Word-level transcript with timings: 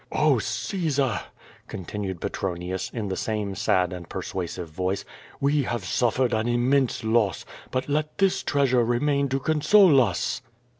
"Oh, 0.11 0.39
Caesar!" 0.39 1.19
continued 1.67 2.19
Petronius, 2.21 2.89
in 2.91 3.09
the 3.09 3.15
same 3.15 3.53
sad 3.53 3.93
and 3.93 4.09
persuasive 4.09 4.67
voice, 4.67 5.05
"we 5.39 5.61
have 5.61 5.85
suffered 5.85 6.33
an 6.33 6.47
immense 6.47 7.03
loss, 7.03 7.45
but 7.69 7.87
let 7.87 8.17
this 8.17 8.41
treasure 8.41 8.83
remain 8.83 9.29
to 9.29 9.39
console 9.39 10.01
us." 10.01 10.41